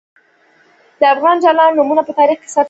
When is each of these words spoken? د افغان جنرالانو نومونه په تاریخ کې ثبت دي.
د 0.99 1.01
افغان 1.15 1.35
جنرالانو 1.43 1.77
نومونه 1.79 2.01
په 2.05 2.13
تاریخ 2.19 2.37
کې 2.41 2.47
ثبت 2.53 2.57
دي. 2.57 2.59